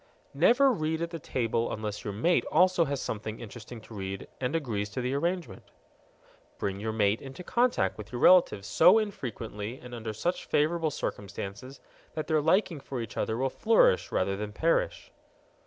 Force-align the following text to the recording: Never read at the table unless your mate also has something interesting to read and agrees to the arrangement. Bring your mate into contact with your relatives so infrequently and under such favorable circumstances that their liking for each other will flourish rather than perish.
Never 0.33 0.71
read 0.71 1.03
at 1.03 1.11
the 1.11 1.19
table 1.19 1.71
unless 1.71 2.03
your 2.03 2.11
mate 2.11 2.43
also 2.51 2.85
has 2.85 2.99
something 2.99 3.39
interesting 3.39 3.79
to 3.81 3.93
read 3.93 4.27
and 4.39 4.55
agrees 4.55 4.89
to 4.89 4.99
the 5.01 5.13
arrangement. 5.13 5.61
Bring 6.57 6.79
your 6.79 6.91
mate 6.91 7.21
into 7.21 7.43
contact 7.43 7.99
with 7.99 8.11
your 8.11 8.19
relatives 8.21 8.65
so 8.65 8.97
infrequently 8.97 9.77
and 9.77 9.93
under 9.93 10.11
such 10.13 10.45
favorable 10.45 10.89
circumstances 10.89 11.81
that 12.15 12.25
their 12.25 12.41
liking 12.41 12.79
for 12.79 12.99
each 12.99 13.15
other 13.15 13.37
will 13.37 13.51
flourish 13.51 14.11
rather 14.11 14.35
than 14.35 14.53
perish. 14.53 15.11